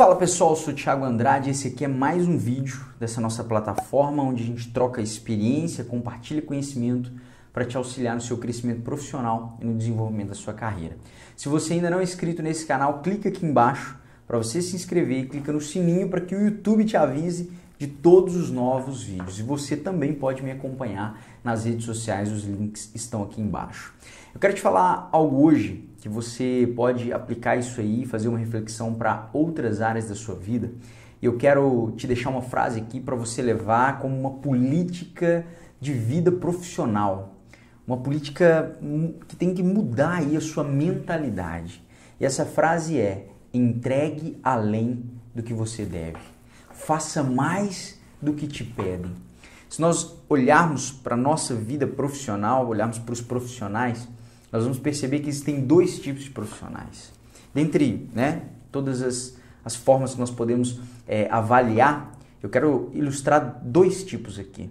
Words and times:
Fala 0.00 0.16
pessoal, 0.16 0.56
sou 0.56 0.72
o 0.72 0.74
Thiago 0.74 1.04
Andrade. 1.04 1.50
Esse 1.50 1.68
aqui 1.68 1.84
é 1.84 1.86
mais 1.86 2.26
um 2.26 2.38
vídeo 2.38 2.80
dessa 2.98 3.20
nossa 3.20 3.44
plataforma 3.44 4.22
onde 4.22 4.42
a 4.42 4.46
gente 4.46 4.72
troca 4.72 5.02
experiência, 5.02 5.84
compartilha 5.84 6.40
conhecimento 6.40 7.12
para 7.52 7.66
te 7.66 7.76
auxiliar 7.76 8.14
no 8.14 8.20
seu 8.22 8.38
crescimento 8.38 8.80
profissional 8.80 9.58
e 9.60 9.64
no 9.66 9.76
desenvolvimento 9.76 10.28
da 10.28 10.34
sua 10.34 10.54
carreira. 10.54 10.96
Se 11.36 11.50
você 11.50 11.74
ainda 11.74 11.90
não 11.90 12.00
é 12.00 12.02
inscrito 12.02 12.42
nesse 12.42 12.64
canal, 12.64 13.02
clica 13.02 13.28
aqui 13.28 13.44
embaixo 13.44 13.94
para 14.26 14.38
você 14.38 14.62
se 14.62 14.74
inscrever 14.74 15.24
e 15.24 15.28
clica 15.28 15.52
no 15.52 15.60
sininho 15.60 16.08
para 16.08 16.22
que 16.22 16.34
o 16.34 16.46
YouTube 16.46 16.86
te 16.86 16.96
avise 16.96 17.52
de 17.80 17.86
todos 17.86 18.36
os 18.36 18.50
novos 18.50 19.02
vídeos. 19.02 19.38
E 19.38 19.42
você 19.42 19.74
também 19.74 20.12
pode 20.12 20.42
me 20.42 20.50
acompanhar 20.50 21.18
nas 21.42 21.64
redes 21.64 21.86
sociais, 21.86 22.30
os 22.30 22.44
links 22.44 22.90
estão 22.94 23.22
aqui 23.22 23.40
embaixo. 23.40 23.94
Eu 24.34 24.38
quero 24.38 24.52
te 24.52 24.60
falar 24.60 25.08
algo 25.10 25.42
hoje 25.42 25.88
que 25.98 26.06
você 26.06 26.70
pode 26.76 27.10
aplicar 27.10 27.56
isso 27.56 27.80
aí, 27.80 28.04
fazer 28.04 28.28
uma 28.28 28.36
reflexão 28.36 28.92
para 28.92 29.30
outras 29.32 29.80
áreas 29.80 30.10
da 30.10 30.14
sua 30.14 30.34
vida. 30.34 30.70
Eu 31.22 31.38
quero 31.38 31.94
te 31.96 32.06
deixar 32.06 32.28
uma 32.28 32.42
frase 32.42 32.78
aqui 32.78 33.00
para 33.00 33.16
você 33.16 33.40
levar 33.40 33.98
como 33.98 34.14
uma 34.14 34.32
política 34.32 35.46
de 35.80 35.94
vida 35.94 36.30
profissional, 36.30 37.34
uma 37.86 37.96
política 37.96 38.76
que 39.26 39.36
tem 39.36 39.54
que 39.54 39.62
mudar 39.62 40.18
aí 40.18 40.36
a 40.36 40.40
sua 40.42 40.64
mentalidade. 40.64 41.82
E 42.20 42.26
essa 42.26 42.44
frase 42.44 43.00
é: 43.00 43.28
entregue 43.54 44.38
além 44.42 45.02
do 45.34 45.42
que 45.42 45.54
você 45.54 45.86
deve. 45.86 46.39
Faça 46.84 47.22
mais 47.22 47.98
do 48.20 48.32
que 48.32 48.46
te 48.46 48.64
pedem. 48.64 49.12
Se 49.68 49.80
nós 49.80 50.16
olharmos 50.28 50.90
para 50.90 51.14
a 51.14 51.18
nossa 51.18 51.54
vida 51.54 51.86
profissional, 51.86 52.66
olharmos 52.66 52.98
para 52.98 53.12
os 53.12 53.20
profissionais, 53.20 54.08
nós 54.50 54.64
vamos 54.64 54.78
perceber 54.78 55.20
que 55.20 55.28
existem 55.28 55.60
dois 55.60 55.98
tipos 56.00 56.24
de 56.24 56.30
profissionais. 56.30 57.12
Dentre 57.54 58.08
né, 58.12 58.42
todas 58.72 59.02
as, 59.02 59.36
as 59.64 59.76
formas 59.76 60.14
que 60.14 60.20
nós 60.20 60.30
podemos 60.30 60.80
é, 61.06 61.28
avaliar, 61.30 62.18
eu 62.42 62.48
quero 62.48 62.90
ilustrar 62.94 63.60
dois 63.62 64.02
tipos 64.02 64.38
aqui. 64.38 64.68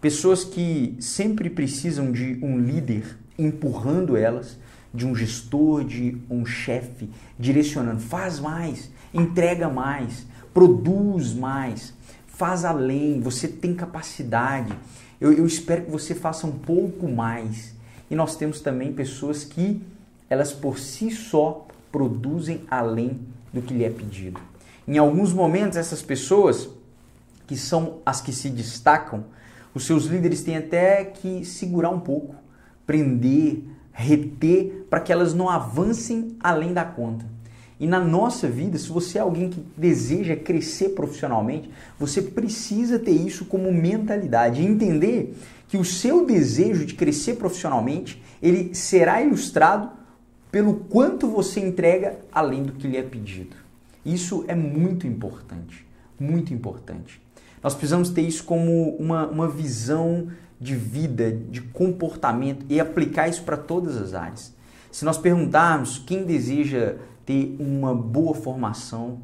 Pessoas 0.00 0.44
que 0.44 0.96
sempre 1.00 1.50
precisam 1.50 2.12
de 2.12 2.38
um 2.40 2.58
líder 2.58 3.18
empurrando 3.38 4.16
elas, 4.16 4.56
de 4.94 5.06
um 5.06 5.14
gestor, 5.14 5.84
de 5.84 6.16
um 6.30 6.46
chefe, 6.46 7.10
direcionando. 7.38 8.00
Faz 8.00 8.40
mais, 8.40 8.90
entrega 9.12 9.68
mais, 9.68 10.26
produz 10.52 11.32
mais, 11.34 11.94
faz 12.26 12.64
além, 12.64 13.20
você 13.20 13.48
tem 13.48 13.74
capacidade. 13.74 14.72
Eu, 15.20 15.32
eu 15.32 15.46
espero 15.46 15.84
que 15.84 15.90
você 15.90 16.14
faça 16.14 16.46
um 16.46 16.52
pouco 16.52 17.08
mais. 17.08 17.74
E 18.10 18.14
nós 18.14 18.36
temos 18.36 18.60
também 18.60 18.92
pessoas 18.92 19.44
que 19.44 19.82
elas 20.30 20.52
por 20.52 20.78
si 20.78 21.10
só 21.10 21.66
produzem 21.90 22.64
além 22.70 23.20
do 23.52 23.62
que 23.62 23.74
lhe 23.74 23.84
é 23.84 23.90
pedido. 23.90 24.40
Em 24.86 24.98
alguns 24.98 25.32
momentos, 25.32 25.76
essas 25.76 26.02
pessoas, 26.02 26.68
que 27.46 27.56
são 27.56 27.98
as 28.04 28.20
que 28.20 28.32
se 28.32 28.48
destacam, 28.48 29.24
os 29.74 29.84
seus 29.84 30.04
líderes 30.04 30.42
têm 30.42 30.56
até 30.56 31.04
que 31.04 31.44
segurar 31.44 31.90
um 31.90 32.00
pouco, 32.00 32.34
prender, 32.86 33.62
reter, 33.92 34.86
para 34.88 35.00
que 35.00 35.12
elas 35.12 35.34
não 35.34 35.48
avancem 35.48 36.36
além 36.40 36.72
da 36.72 36.84
conta. 36.84 37.26
E 37.80 37.86
na 37.86 38.00
nossa 38.00 38.48
vida, 38.48 38.76
se 38.76 38.88
você 38.88 39.18
é 39.18 39.20
alguém 39.20 39.48
que 39.48 39.64
deseja 39.76 40.34
crescer 40.34 40.90
profissionalmente, 40.90 41.70
você 41.98 42.20
precisa 42.20 42.98
ter 42.98 43.12
isso 43.12 43.44
como 43.44 43.72
mentalidade, 43.72 44.64
entender 44.64 45.36
que 45.68 45.76
o 45.76 45.84
seu 45.84 46.26
desejo 46.26 46.84
de 46.84 46.94
crescer 46.94 47.34
profissionalmente, 47.36 48.20
ele 48.42 48.74
será 48.74 49.22
ilustrado 49.22 49.90
pelo 50.50 50.74
quanto 50.74 51.28
você 51.28 51.60
entrega 51.60 52.18
além 52.32 52.64
do 52.64 52.72
que 52.72 52.88
lhe 52.88 52.96
é 52.96 53.02
pedido. 53.02 53.54
Isso 54.04 54.44
é 54.48 54.54
muito 54.54 55.06
importante, 55.06 55.86
muito 56.18 56.52
importante. 56.52 57.20
Nós 57.62 57.74
precisamos 57.74 58.10
ter 58.10 58.22
isso 58.22 58.44
como 58.44 58.96
uma, 58.96 59.26
uma 59.26 59.48
visão 59.48 60.28
de 60.60 60.74
vida, 60.74 61.30
de 61.30 61.60
comportamento 61.60 62.64
e 62.68 62.80
aplicar 62.80 63.28
isso 63.28 63.42
para 63.42 63.56
todas 63.56 63.96
as 63.96 64.14
áreas. 64.14 64.54
Se 64.90 65.04
nós 65.04 65.18
perguntarmos 65.18 65.98
quem 65.98 66.24
deseja 66.24 66.96
ter 67.28 67.54
uma 67.60 67.94
boa 67.94 68.34
formação, 68.34 69.20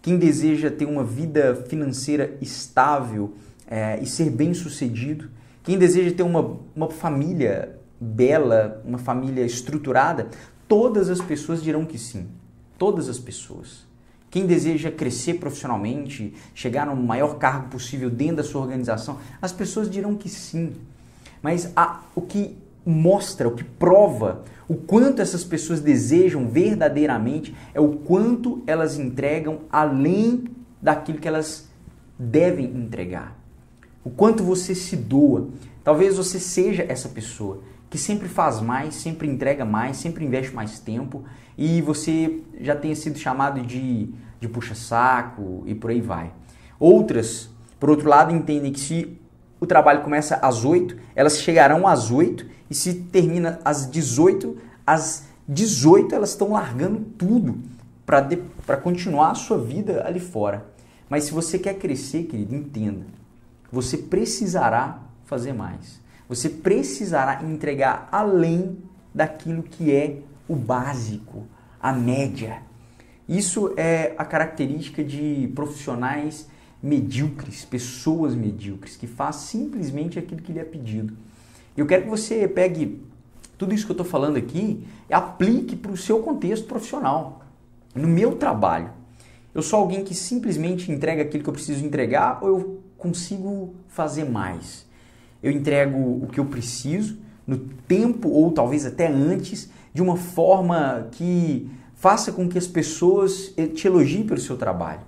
quem 0.00 0.16
deseja 0.16 0.70
ter 0.70 0.84
uma 0.84 1.02
vida 1.02 1.56
financeira 1.68 2.38
estável 2.40 3.34
é, 3.66 3.98
e 4.00 4.06
ser 4.06 4.30
bem 4.30 4.54
sucedido, 4.54 5.28
quem 5.64 5.76
deseja 5.76 6.14
ter 6.14 6.22
uma, 6.22 6.56
uma 6.76 6.88
família 6.88 7.76
bela, 8.00 8.80
uma 8.84 8.96
família 8.96 9.44
estruturada, 9.44 10.28
todas 10.68 11.10
as 11.10 11.20
pessoas 11.20 11.60
dirão 11.60 11.84
que 11.84 11.98
sim. 11.98 12.28
Todas 12.78 13.08
as 13.08 13.18
pessoas. 13.18 13.84
Quem 14.30 14.46
deseja 14.46 14.92
crescer 14.92 15.34
profissionalmente, 15.34 16.32
chegar 16.54 16.86
no 16.86 16.94
maior 16.94 17.38
cargo 17.38 17.70
possível 17.70 18.08
dentro 18.08 18.36
da 18.36 18.44
sua 18.44 18.60
organização, 18.60 19.18
as 19.42 19.52
pessoas 19.52 19.90
dirão 19.90 20.14
que 20.14 20.28
sim. 20.28 20.74
Mas 21.42 21.72
a, 21.74 22.02
o 22.14 22.20
que 22.20 22.56
mostra, 22.88 23.48
o 23.48 23.54
que 23.54 23.64
prova 23.64 24.44
o 24.68 24.74
quanto 24.74 25.22
essas 25.22 25.42
pessoas 25.42 25.80
desejam 25.80 26.46
verdadeiramente 26.46 27.56
é 27.72 27.80
o 27.80 27.96
quanto 27.96 28.62
elas 28.66 28.98
entregam 28.98 29.60
além 29.72 30.44
daquilo 30.80 31.18
que 31.18 31.26
elas 31.26 31.70
devem 32.18 32.66
entregar. 32.66 33.34
O 34.04 34.10
quanto 34.10 34.42
você 34.42 34.74
se 34.74 34.94
doa. 34.94 35.48
Talvez 35.82 36.18
você 36.18 36.38
seja 36.38 36.84
essa 36.86 37.08
pessoa 37.08 37.62
que 37.88 37.96
sempre 37.96 38.28
faz 38.28 38.60
mais, 38.60 38.94
sempre 38.94 39.26
entrega 39.26 39.64
mais, 39.64 39.96
sempre 39.96 40.22
investe 40.22 40.54
mais 40.54 40.78
tempo 40.78 41.24
e 41.56 41.80
você 41.80 42.42
já 42.60 42.76
tenha 42.76 42.94
sido 42.94 43.18
chamado 43.18 43.62
de, 43.62 44.10
de 44.38 44.48
puxa-saco 44.48 45.62
e 45.64 45.74
por 45.74 45.90
aí 45.90 46.02
vai. 46.02 46.30
Outras, 46.78 47.48
por 47.80 47.88
outro 47.88 48.06
lado, 48.06 48.34
entendem 48.34 48.70
que 48.70 48.80
se 48.80 49.18
o 49.60 49.66
trabalho 49.66 50.02
começa 50.02 50.36
às 50.36 50.64
8, 50.64 50.96
elas 51.14 51.38
chegarão 51.40 51.86
às 51.86 52.10
8 52.10 52.46
e 52.70 52.74
se 52.74 52.94
termina 52.94 53.58
às 53.64 53.90
18, 53.90 54.56
às 54.86 55.26
18 55.48 56.14
elas 56.14 56.30
estão 56.30 56.52
largando 56.52 57.00
tudo 57.00 57.58
para 58.04 58.76
continuar 58.76 59.32
a 59.32 59.34
sua 59.34 59.58
vida 59.58 60.06
ali 60.06 60.20
fora. 60.20 60.66
Mas 61.08 61.24
se 61.24 61.32
você 61.32 61.58
quer 61.58 61.74
crescer, 61.74 62.24
querido, 62.24 62.54
entenda. 62.54 63.06
Você 63.72 63.96
precisará 63.96 65.00
fazer 65.24 65.52
mais. 65.52 66.00
Você 66.28 66.48
precisará 66.48 67.42
entregar 67.42 68.08
além 68.12 68.78
daquilo 69.14 69.62
que 69.62 69.94
é 69.94 70.18
o 70.46 70.54
básico, 70.54 71.46
a 71.80 71.92
média. 71.92 72.62
Isso 73.28 73.74
é 73.76 74.14
a 74.16 74.24
característica 74.24 75.02
de 75.02 75.50
profissionais 75.54 76.48
medíocres, 76.82 77.64
pessoas 77.64 78.34
medíocres, 78.34 78.96
que 78.96 79.06
faz 79.06 79.36
simplesmente 79.36 80.18
aquilo 80.18 80.42
que 80.42 80.52
lhe 80.52 80.58
é 80.58 80.64
pedido. 80.64 81.14
Eu 81.76 81.86
quero 81.86 82.04
que 82.04 82.08
você 82.08 82.46
pegue 82.46 83.00
tudo 83.56 83.74
isso 83.74 83.84
que 83.84 83.90
eu 83.90 83.94
estou 83.94 84.06
falando 84.06 84.36
aqui 84.36 84.86
e 85.08 85.14
aplique 85.14 85.74
para 85.74 85.90
o 85.90 85.96
seu 85.96 86.20
contexto 86.20 86.66
profissional. 86.66 87.42
No 87.94 88.06
meu 88.06 88.36
trabalho, 88.36 88.90
eu 89.54 89.62
sou 89.62 89.80
alguém 89.80 90.04
que 90.04 90.14
simplesmente 90.14 90.92
entrega 90.92 91.22
aquilo 91.22 91.42
que 91.42 91.50
eu 91.50 91.54
preciso 91.54 91.84
entregar 91.84 92.38
ou 92.42 92.48
eu 92.48 92.80
consigo 92.96 93.74
fazer 93.88 94.24
mais? 94.24 94.86
Eu 95.42 95.50
entrego 95.50 95.98
o 95.98 96.28
que 96.30 96.38
eu 96.38 96.44
preciso 96.44 97.18
no 97.46 97.58
tempo 97.58 98.28
ou 98.28 98.52
talvez 98.52 98.84
até 98.84 99.08
antes, 99.08 99.70
de 99.92 100.02
uma 100.02 100.16
forma 100.16 101.08
que 101.12 101.70
faça 101.94 102.30
com 102.30 102.48
que 102.48 102.58
as 102.58 102.66
pessoas 102.66 103.52
eh, 103.56 103.66
te 103.66 103.86
elogiem 103.86 104.24
pelo 104.24 104.38
seu 104.38 104.56
trabalho. 104.56 105.00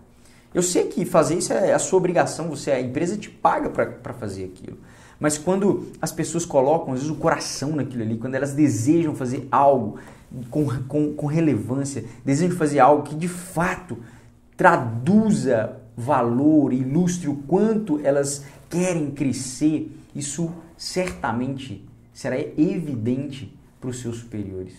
Eu 0.52 0.62
sei 0.62 0.84
que 0.84 1.04
fazer 1.04 1.38
isso 1.38 1.52
é 1.52 1.72
a 1.72 1.78
sua 1.78 1.98
obrigação, 1.98 2.48
você 2.48 2.72
a 2.72 2.80
empresa 2.80 3.16
te 3.16 3.30
paga 3.30 3.70
para 3.70 4.12
fazer 4.14 4.44
aquilo. 4.44 4.78
Mas 5.18 5.36
quando 5.36 5.92
as 6.00 6.10
pessoas 6.10 6.44
colocam, 6.44 6.94
às 6.94 7.00
vezes, 7.00 7.14
o 7.14 7.18
coração 7.18 7.76
naquilo 7.76 8.02
ali, 8.02 8.16
quando 8.16 8.34
elas 8.34 8.54
desejam 8.54 9.14
fazer 9.14 9.46
algo 9.50 9.98
com, 10.50 10.66
com, 10.84 11.12
com 11.12 11.26
relevância, 11.26 12.04
desejam 12.24 12.56
fazer 12.56 12.80
algo 12.80 13.02
que 13.02 13.14
de 13.14 13.28
fato 13.28 13.98
traduza 14.56 15.76
valor, 15.96 16.72
ilustre 16.72 17.28
o 17.28 17.36
quanto 17.36 18.00
elas 18.02 18.44
querem 18.68 19.10
crescer, 19.10 19.94
isso 20.14 20.50
certamente 20.76 21.86
será 22.14 22.38
evidente 22.38 23.56
para 23.80 23.90
os 23.90 24.00
seus 24.00 24.18
superiores. 24.18 24.74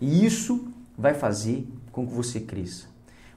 E 0.00 0.24
isso 0.24 0.68
vai 0.96 1.14
fazer 1.14 1.66
com 1.90 2.06
que 2.06 2.12
você 2.12 2.40
cresça. 2.40 2.91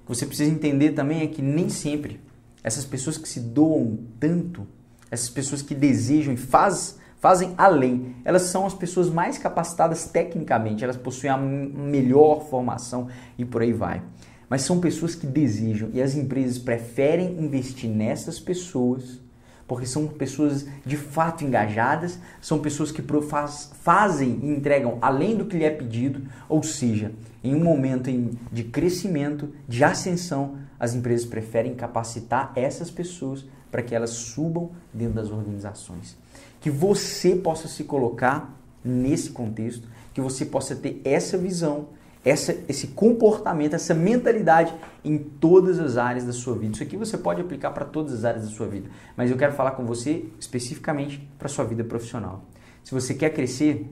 Que 0.05 0.09
você 0.09 0.25
precisa 0.25 0.51
entender 0.51 0.91
também 0.91 1.21
é 1.21 1.27
que 1.27 1.41
nem 1.41 1.69
sempre 1.69 2.19
essas 2.63 2.85
pessoas 2.85 3.17
que 3.17 3.27
se 3.27 3.39
doam 3.39 3.99
tanto 4.19 4.67
essas 5.09 5.29
pessoas 5.29 5.61
que 5.61 5.73
desejam 5.73 6.33
e 6.33 6.37
faz, 6.37 6.97
fazem 7.19 7.53
além, 7.57 8.15
elas 8.23 8.43
são 8.43 8.65
as 8.65 8.73
pessoas 8.73 9.09
mais 9.09 9.37
capacitadas 9.37 10.05
tecnicamente, 10.05 10.83
elas 10.83 10.97
possuem 10.97 11.31
a 11.31 11.37
melhor 11.37 12.47
formação 12.49 13.07
e 13.37 13.45
por 13.45 13.61
aí 13.61 13.73
vai. 13.73 14.01
Mas 14.49 14.61
são 14.61 14.79
pessoas 14.79 15.15
que 15.15 15.25
desejam 15.25 15.89
e 15.93 16.01
as 16.01 16.15
empresas 16.15 16.57
preferem 16.57 17.39
investir 17.39 17.89
nessas 17.89 18.39
pessoas 18.39 19.19
porque 19.67 19.85
são 19.85 20.07
pessoas 20.07 20.65
de 20.85 20.95
fato 20.95 21.43
engajadas, 21.43 22.19
são 22.39 22.59
pessoas 22.59 22.91
que 22.91 23.01
faz, 23.21 23.71
fazem 23.81 24.39
e 24.43 24.49
entregam 24.49 24.97
além 25.01 25.35
do 25.35 25.45
que 25.45 25.57
lhe 25.57 25.63
é 25.63 25.69
pedido, 25.69 26.21
ou 26.47 26.61
seja, 26.61 27.11
em 27.43 27.55
um 27.55 27.63
momento 27.63 28.09
de 28.51 28.63
crescimento, 28.63 29.49
de 29.67 29.83
ascensão, 29.83 30.57
as 30.79 30.93
empresas 30.93 31.25
preferem 31.25 31.73
capacitar 31.73 32.51
essas 32.55 32.91
pessoas 32.91 33.45
para 33.71 33.81
que 33.81 33.95
elas 33.95 34.11
subam 34.11 34.71
dentro 34.93 35.15
das 35.15 35.31
organizações. 35.31 36.17
Que 36.61 36.69
você 36.69 37.35
possa 37.35 37.67
se 37.67 37.83
colocar 37.83 38.57
nesse 38.83 39.31
contexto, 39.31 39.87
que 40.13 40.21
você 40.21 40.45
possa 40.45 40.75
ter 40.75 41.01
essa 41.03 41.37
visão, 41.37 41.87
essa, 42.25 42.57
esse 42.67 42.87
comportamento, 42.87 43.75
essa 43.75 43.93
mentalidade 43.93 44.73
em 45.03 45.15
todas 45.17 45.79
as 45.79 45.95
áreas 45.95 46.25
da 46.25 46.33
sua 46.33 46.57
vida. 46.57 46.73
Isso 46.73 46.83
aqui 46.83 46.97
você 46.97 47.17
pode 47.19 47.39
aplicar 47.39 47.69
para 47.69 47.85
todas 47.85 48.13
as 48.13 48.25
áreas 48.25 48.45
da 48.45 48.49
sua 48.49 48.67
vida, 48.67 48.89
mas 49.15 49.29
eu 49.29 49.37
quero 49.37 49.53
falar 49.53 49.71
com 49.71 49.85
você 49.85 50.25
especificamente 50.39 51.19
para 51.37 51.45
a 51.45 51.49
sua 51.49 51.63
vida 51.63 51.83
profissional. 51.83 52.43
Se 52.83 52.91
você 52.91 53.13
quer 53.13 53.29
crescer, 53.29 53.87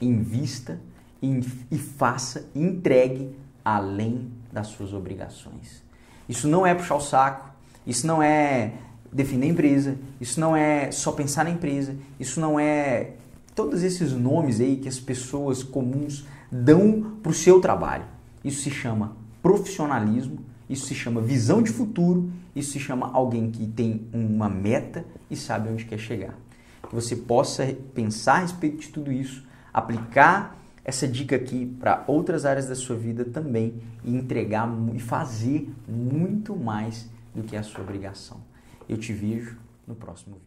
invista 0.00 0.78
e 1.70 1.78
faça, 1.78 2.48
entregue 2.54 3.34
além 3.64 4.30
das 4.52 4.68
suas 4.68 4.92
obrigações. 4.92 5.82
Isso 6.28 6.46
não 6.46 6.66
é 6.66 6.74
puxar 6.74 6.96
o 6.96 7.00
saco, 7.00 7.50
isso 7.86 8.06
não 8.06 8.22
é 8.22 8.72
defender 9.12 9.46
a 9.46 9.50
empresa, 9.50 9.96
isso 10.20 10.38
não 10.38 10.56
é 10.56 10.92
só 10.92 11.12
pensar 11.12 11.44
na 11.44 11.50
empresa, 11.50 11.96
isso 12.20 12.40
não 12.40 12.58
é 12.58 13.12
todos 13.54 13.82
esses 13.82 14.12
nomes 14.12 14.60
aí 14.60 14.76
que 14.76 14.88
as 14.88 14.98
pessoas 14.98 15.62
comuns 15.62 16.24
dão 16.54 17.16
para 17.20 17.30
o 17.30 17.34
seu 17.34 17.60
trabalho. 17.60 18.04
Isso 18.44 18.62
se 18.62 18.70
chama 18.70 19.16
profissionalismo, 19.42 20.38
isso 20.70 20.86
se 20.86 20.94
chama 20.94 21.20
visão 21.20 21.60
de 21.60 21.72
futuro, 21.72 22.30
isso 22.54 22.72
se 22.72 22.78
chama 22.78 23.10
alguém 23.12 23.50
que 23.50 23.66
tem 23.66 24.06
uma 24.12 24.48
meta 24.48 25.04
e 25.28 25.36
sabe 25.36 25.68
onde 25.68 25.84
quer 25.84 25.98
chegar. 25.98 26.38
Que 26.88 26.94
você 26.94 27.16
possa 27.16 27.66
pensar 27.92 28.34
a 28.34 28.38
respeito 28.40 28.78
de 28.78 28.88
tudo 28.88 29.10
isso, 29.10 29.44
aplicar 29.72 30.56
essa 30.84 31.08
dica 31.08 31.34
aqui 31.34 31.66
para 31.80 32.04
outras 32.06 32.44
áreas 32.44 32.68
da 32.68 32.74
sua 32.74 32.94
vida 32.94 33.24
também 33.24 33.74
e 34.04 34.14
entregar 34.14 34.70
e 34.94 35.00
fazer 35.00 35.68
muito 35.88 36.54
mais 36.54 37.08
do 37.34 37.42
que 37.42 37.56
a 37.56 37.62
sua 37.62 37.82
obrigação. 37.82 38.40
Eu 38.88 38.96
te 38.96 39.12
vejo 39.12 39.56
no 39.88 39.94
próximo 39.94 40.36
vídeo. 40.36 40.44